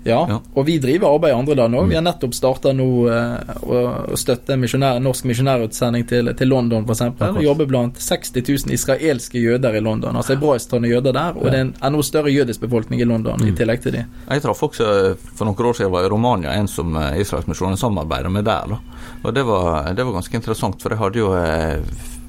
[0.05, 0.41] Ja, Ja.
[0.55, 1.89] og vi driver arbeid i andre land òg.
[1.89, 7.01] Vi har nettopp starta nå eh, å, støtte misjonær, norsk misjonærutsending til, til London, f.eks.
[7.21, 8.35] Og jobber blant 60
[8.67, 10.17] 000 israelske jøder i London.
[10.17, 13.51] Altså hebraisktalende jøder der, og det er en enda større jødisk befolkning i London i
[13.51, 13.57] Mm.
[13.57, 14.05] tillegg til de.
[14.31, 17.77] Jeg traff også eh, for noen år siden var i Romania en som eh, Israelsmisjonen
[17.81, 18.69] samarbeider med der.
[18.69, 18.79] da.
[19.25, 21.81] Og det var, det var ganske interessant, for jeg hadde jo eh,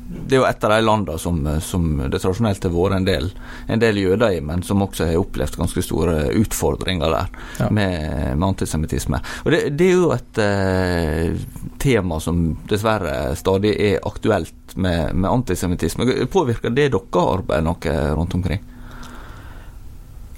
[0.05, 3.07] Det er jo et av de landene som, eh, som det tradisjonelt har vært en
[3.07, 3.31] del,
[3.67, 7.27] en del jøder i, men som også har opplevd ganske store utfordringer der
[7.59, 7.69] Ja.
[7.69, 9.21] med, med antisemittisme.
[9.45, 11.39] Og det, det er jo et eh,
[11.81, 16.05] tema som dessverre stadig er aktuelt med, med antisemittisme.
[16.29, 18.61] Påvirker det dere arbeid noe rundt omkring?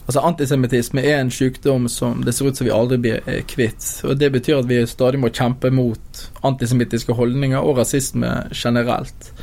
[0.07, 3.83] Altså Antisemittisme er en sykdom som det ser ut som vi aldri blir eh, kvitt.
[4.07, 9.33] og Det betyr at vi stadig må kjempe mot antisemittiske holdninger og rasisme generelt.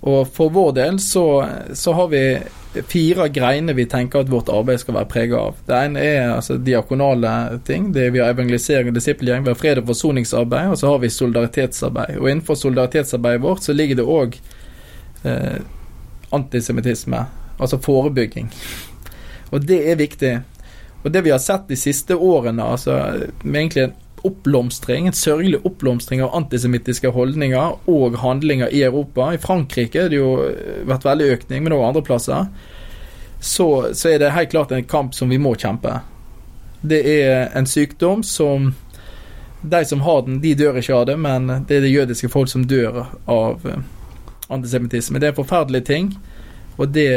[0.00, 1.44] Og For vår del så,
[1.76, 2.22] så har vi
[2.88, 5.58] fire greiner vi tenker at vårt arbeid skal være preget av.
[5.66, 7.90] Det ene er altså diakonale ting.
[7.92, 9.44] det er Vi har evangelisering og disippelgjeng.
[9.44, 12.16] Vi har fred- og forsoningsarbeid, og så har vi solidaritetsarbeid.
[12.18, 14.38] Og Innenfor solidaritetsarbeidet vårt så ligger det òg
[15.24, 15.60] eh,
[16.32, 17.26] antisemittisme,
[17.58, 18.52] altså forebygging.
[19.50, 20.40] Og det er viktig.
[21.02, 22.96] Og det vi har sett de siste årene, altså
[23.42, 29.32] med egentlig en oppblomstring, en sørgelig oppblomstring av antisemittiske holdninger og handlinger i Europa.
[29.34, 30.34] I Frankrike har det jo
[30.88, 32.50] vært veldig økning, men også andre plasser.
[33.40, 36.00] Så, så er det helt klart en kamp som vi må kjempe.
[36.80, 38.74] Det er en sykdom som
[39.60, 42.48] De som har den, de dør ikke av det, men det er det jødiske folk
[42.48, 43.82] som dør av eh,
[44.48, 45.20] antisemittisme.
[45.20, 46.06] Det er en forferdelig ting.
[46.80, 47.08] Og det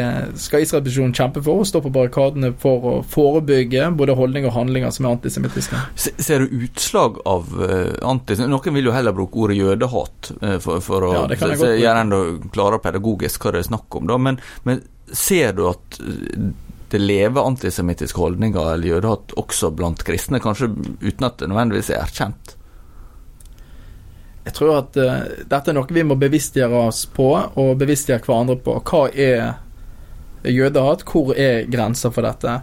[0.43, 4.91] skal Israel-misjonen kjempe for, og stå på barrikadene for å forebygge både holdninger og handlinger
[4.91, 5.79] som er antisemittiske.
[5.95, 8.51] Ser du utslag av uh, antisemittisme?
[8.51, 12.19] Noen vil jo heller bruke ordet jødehat eh, for, for å Ja, gjøre enda
[12.53, 14.09] klarere pedagogisk hva det er snakk om.
[14.11, 14.19] Da.
[14.19, 16.49] Men, men ser du at eh,
[16.93, 22.03] det lever antisemittiske holdninger eller jødehat også blant kristne, kanskje uten at det nødvendigvis er
[22.03, 22.57] erkjent?
[24.43, 28.57] Jeg tror at uh, dette er noe vi må bevisstgjøre oss på, og bevisstgjøre hverandre
[28.63, 28.79] på.
[28.83, 29.53] Hva er
[30.43, 31.05] jødehat.
[31.07, 32.57] Hvor er grensa for dette?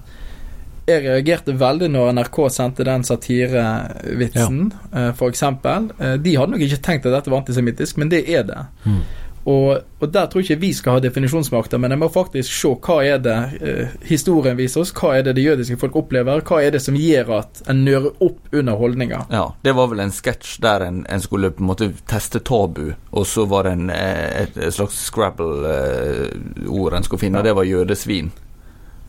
[0.90, 5.10] Jeg reagerte veldig når NRK sendte den satirevitsen, ja.
[5.16, 5.86] for eksempel.
[6.18, 8.64] De hadde nok ikke tenkt at dette var antisemittisk, men det er det.
[8.82, 9.04] Mm.
[9.44, 12.72] Og, og, der tror jeg ikke vi skal ha definisjonsmakta, men jeg må faktisk se
[12.84, 16.58] hva er det eh, historien viser oss, hva er det det jødiske folk opplever, hva
[16.60, 19.24] er det som gjør at en nører opp under holdninger.
[19.32, 22.92] Ja, det var vel en sketsj der en, en, skulle på en måte teste tabu,
[23.10, 27.56] og så var det en, eh, et, et slags Scrabble-ord en skulle finne, og det
[27.56, 28.30] var jødesvin.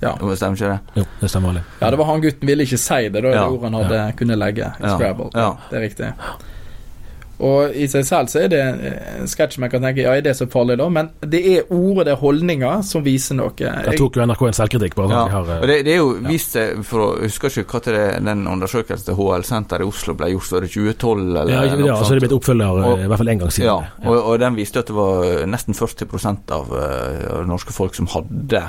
[0.02, 0.16] Ja.
[0.16, 0.80] Stemmer ikke det?
[0.98, 1.60] Jo, det stemmer.
[1.60, 1.62] Det.
[1.82, 3.44] Ja, det var han gutten ville ikke si det, da ja.
[3.44, 4.16] det ordet han hadde ja.
[4.18, 5.30] kunnet legge i Scrabble.
[5.36, 5.52] Ja.
[5.70, 6.10] Det er riktig.
[7.42, 10.36] Og i seg selv så er det en sketsj man kan tenke ja, er det
[10.38, 10.88] så farlig, da?
[10.94, 13.56] Men det er ordet, det er holdninger, som viser noe.
[13.58, 14.98] Der tok jo NRK en selvkritikk.
[15.00, 15.24] bare ja.
[15.34, 16.28] har, og det, det, er jo ja.
[16.30, 20.32] vist for å husker ikke hva det, den undersøkelsen til HL Senter i Oslo ble
[20.36, 23.24] gjort, var det 2012 eller ja, ja, så er det blitt oppfølger og, i hvert
[23.24, 23.70] fall en gang siden.
[23.72, 28.10] Ja, og, og, den viste at det var nesten 40% av uh, norske folk som
[28.12, 28.62] hadde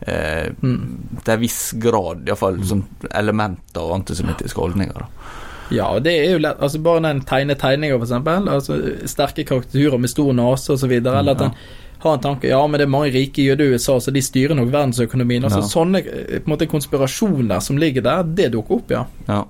[0.00, 1.20] eh, mm.
[1.20, 2.68] til en viss grad, iallfall, mm.
[2.68, 5.04] som elementer av antisemittiske holdninger.
[5.04, 5.42] da.
[5.74, 6.60] Ja, det er jo lett.
[6.62, 8.12] Altså Bare den tegne tegninger, f.eks.
[8.56, 8.78] Altså,
[9.10, 10.92] sterke karakterer med stor nese osv.
[11.00, 11.56] Eller at en
[12.04, 14.56] har en tanke Ja, men det er mange rike jøder i USA, så de styrer
[14.56, 15.44] nok verdensøkonomien.
[15.44, 15.70] Altså ja.
[15.70, 19.04] Sånne eh, på en måte konspirasjoner som ligger der, det dukker opp, ja.
[19.28, 19.42] ja.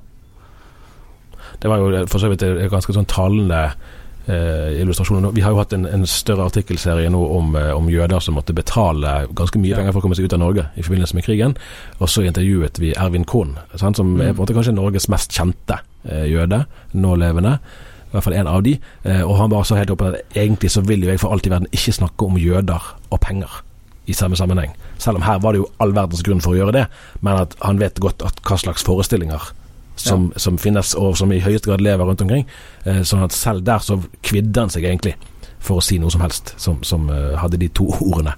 [1.63, 3.67] Det var jo for så vidt et ganske sånn talende
[4.27, 5.33] eh, illustrasjoner.
[5.35, 8.57] Vi har jo hatt en, en større artikkelserie nå om, eh, om, jøder som måtte
[8.57, 11.57] betale ganske mye penger for å komme seg ut av Norge i forbindelse med krigen.
[12.01, 14.21] Og så intervjuet vi Ervin Kohn, som mm.
[14.21, 17.59] er på en måte kanskje Norges mest kjente eh, jøde, nå levende.
[18.15, 18.77] I hvert fall en av de.
[19.03, 21.49] Eh, og han bare sa helt opp at egentlig så vil jo jeg for alt
[21.49, 23.63] i verden ikke snakke om jøder og penger
[24.07, 24.75] i samme sammenheng.
[25.01, 26.87] Selv om her var det jo all verdens grunn for å gjøre det,
[27.25, 29.51] men at han vet godt at hva slags forestillinger
[29.97, 30.39] som, ja.
[30.39, 32.47] som, finnes, og som i høyeste grad lever rundt omkring.
[32.85, 35.15] Eh, sånn at selv der så kvidde han seg egentlig
[35.65, 38.35] for å si noe som helst som, som uh, hadde de to ordene.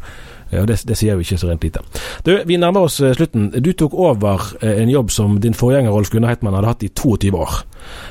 [0.54, 1.80] Og det, det, sier jo ikke så rent lite.
[2.22, 3.48] Du, vi nærmer oss uh, slutten.
[3.58, 7.32] Du tok over en jobb som din forgjenger Rolf Gunnar Heitmann hadde hatt i 22
[7.34, 7.56] år.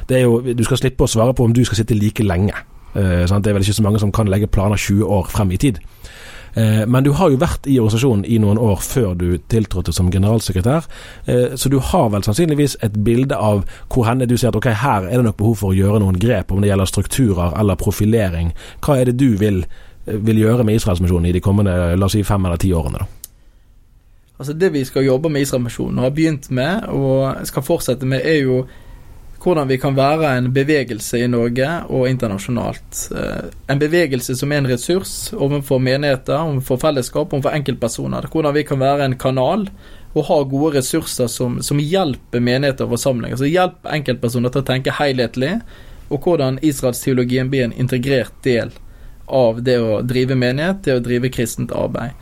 [0.10, 2.56] Det er jo, du skal slippe å svare på om du skal sitte like lenge.
[2.96, 3.44] Sant?
[3.44, 5.80] Det er vel ikke så mange som kan legge planer 20 år frem i tid.
[6.56, 10.12] Eh, men du har jo vært i organisasjonen i noen år før du tiltrådte som
[10.12, 10.88] generalsekretær,
[11.26, 14.70] eh, så du har vel sannsynligvis et bilde av hvor henne du ser at ok,
[14.72, 17.76] her er det nok behov for å gjøre noen grep, om det gjelder strukturer eller
[17.80, 18.54] profilering.
[18.80, 19.66] Hva er det du vil,
[20.08, 23.04] eh, vil gjøre med Israelsmisjonen i de kommende la oss si, fem eller ti årene?
[23.04, 23.06] da?
[24.40, 28.22] Altså Det vi skal jobbe med Israelsmisjonen, og har begynt med og skal fortsette med,
[28.24, 28.66] er jo
[29.46, 33.02] hvordan vi kan være en bevegelse i Norge og internasjonalt.
[33.14, 38.26] Eh, en bevegelse som er en ressurs overfor menigheter, overfor fellesskap, overfor enkeltpersoner.
[38.34, 39.68] Hvordan vi kan være en kanal
[40.16, 43.38] og ha gode ressurser som, som hjelper menigheter og forsamlinger.
[43.38, 45.58] Så hjelper enkeltpersoner til å tenke helhetlig,
[46.08, 48.72] og hvordan israelsteologien blir en integrert del
[49.26, 52.16] av det å drive menighet, det å drive kristent arbeid.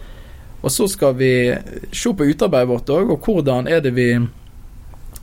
[0.64, 1.34] Og så skal vi
[1.92, 4.10] se på utarbeidet vårt òg, og hvordan er det vi,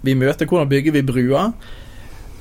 [0.04, 1.54] vi møter, hvordan bygger vi bruer.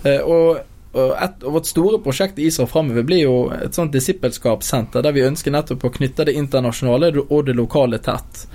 [0.04, 0.62] Eh, og,
[0.94, 5.16] og, et, og vårt store prosjekt i Israel framover blir jo et sånt disippelskapssenter, der
[5.16, 8.48] vi ønsker nettopp å knytte det internasjonale og det lokale tett.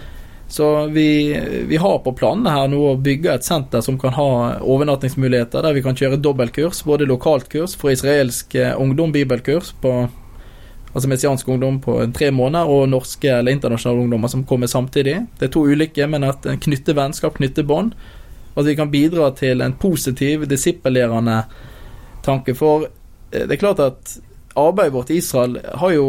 [0.48, 4.28] Så vi, vi, har på planene her nå å bygge et senter som kan ha
[4.60, 9.94] overnattingsmuligheter, der vi kan kjøre dobbeltkurs, både lokalt kurs for israelsk eh, ungdom, bibelkurs på
[10.94, 15.16] altså messiansk ungdom på tre måneder, og norske eller internasjonale ungdommer som kommer samtidig.
[15.40, 17.96] Det er to ulike, men at knytte vennskap, knytte bånd.
[18.54, 21.40] Og at vi kan bidra til en positiv, disippelgjørende
[22.24, 22.54] tanke.
[22.58, 24.16] For eh, det er klart at
[24.54, 26.08] arbeidet vårt i Israel har jo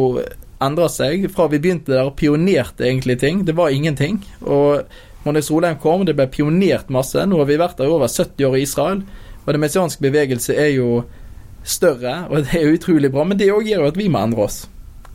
[0.64, 1.28] endra seg.
[1.34, 3.44] Fra vi begynte der og pionerte egentlig ting.
[3.46, 4.22] Det var ingenting.
[4.46, 4.86] Og
[5.26, 7.26] Moniz Solheim kom, det ble pionert masse.
[7.26, 9.02] Nå har vi vært der i over 70 år i Israel.
[9.46, 11.04] Og den messianske bevegelse er jo
[11.66, 13.26] større, og det er utrolig bra.
[13.26, 14.64] Men det òg gjør jo at vi må endre oss.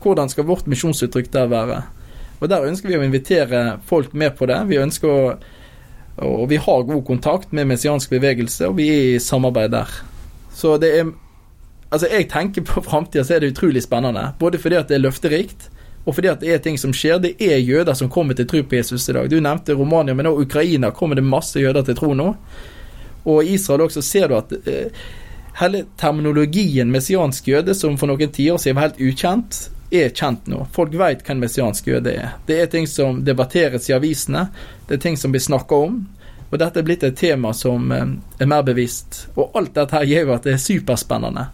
[0.03, 1.81] Hvordan skal vårt misjonsuttrykk der være?
[2.41, 4.59] Og Der ønsker vi å invitere folk med på det.
[4.71, 5.35] Vi ønsker å
[6.17, 10.01] og vi har god kontakt med messiansk bevegelse, og vi er i samarbeid der.
[10.53, 11.13] Så det er
[11.91, 14.29] Altså, jeg tenker på framtida, så er det utrolig spennende.
[14.39, 15.71] Både fordi at det er løfterikt,
[16.07, 17.19] og fordi at det er ting som skjer.
[17.19, 19.31] Det er jøder som kommer til tro på Jesus i dag.
[19.31, 22.35] Du nevnte Romania, men også Ukraina kommer det masse jøder til tro nå.
[23.25, 25.03] Og i Israel også ser du at eh,
[25.61, 30.65] hele terminologien messiansk jøde, som for noen tiår siden var helt ukjent, er kjent nå.
[30.73, 32.35] Folk vet hva en messiansk jøde er.
[32.47, 34.49] Det er ting som debatteres i avisene,
[34.89, 36.01] det er ting som blir snakka om.
[36.51, 38.07] Og dette er blitt et tema som eh,
[38.39, 39.27] er mer bevisst.
[39.37, 41.47] Og alt dette her gjør at det er superspennende.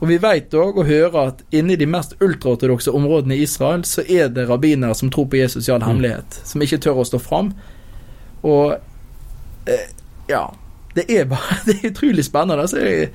[0.00, 4.00] Og vi vet òg og hører at inni de mest ultraortodokse områdene i Israel, så
[4.08, 5.88] er det rabbinere som tror på Jesus i all mm.
[5.90, 7.52] hemmelighet, som ikke tør å stå fram.
[8.40, 8.78] Og
[9.68, 9.90] eh,
[10.30, 10.46] ja
[10.96, 12.64] Det er bare Det er utrolig spennende.
[12.64, 13.10] Altså, jeg,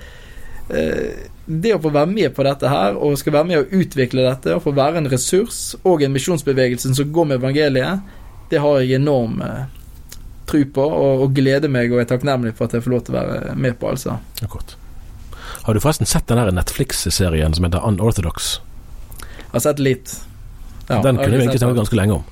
[0.69, 4.25] eh, det å få være med på dette her, og skal være med å utvikle
[4.25, 8.01] dette, og få være en ressurs og en misjonsbevegelse som går med evangeliet,
[8.49, 9.65] det har jeg enorm eh,
[10.49, 13.15] tro på, og, og gleder meg og er takknemlig for at jeg får lov til
[13.15, 14.17] å være med på, altså.
[14.45, 14.75] Akkurat.
[15.65, 18.59] Har du forresten sett den Netflix-serien som heter Unorthodox?
[19.21, 20.11] Jeg har sett litt.
[20.89, 22.25] Ja, den kunne vi egentlig snakket ganske lenge om.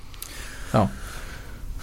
[0.73, 0.87] Ja.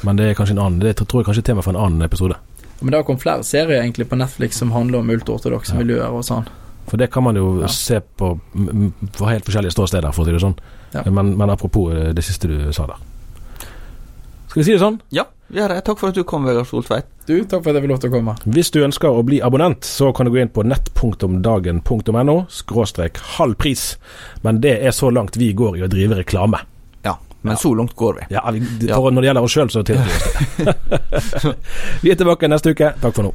[0.07, 2.07] Men det er kanskje en annen Det tror jeg kanskje er tema for en annen
[2.07, 2.39] episode.
[2.81, 5.81] Men det har kommet flere serier egentlig på Netflix som handler om ultraortodokse Ja.
[5.83, 6.47] miljøer og sånn.
[6.91, 7.69] For det kan man jo Ja.
[7.71, 8.33] se på
[9.15, 10.57] fra helt forskjellige ståsteder, for å si det sånn.
[10.93, 11.05] Ja.
[11.07, 12.99] Men, men apropos eh, det siste du sa der.
[14.51, 14.97] Skal vi si det sånn?
[15.15, 15.85] Ja, vi har det.
[15.87, 17.07] Takk for at du kom, Vegard Soltveit.
[17.29, 18.35] Du, takk for at jeg fikk lov til å komme.
[18.51, 23.55] Hvis du ønsker å bli abonnent, så kan du gå inn på nett.dagen.no skråstrek halv
[23.63, 23.85] pris.
[24.43, 26.59] Men det er så langt vi går i å drive reklame.
[27.07, 27.15] Ja,
[27.47, 28.27] men så langt går vi.
[28.35, 28.43] Ja,
[28.99, 31.55] for når det gjelder oss sjøl, så tilbyr vi oss det.
[32.03, 32.91] vi er tilbake neste uke.
[32.99, 33.35] Takk for nå.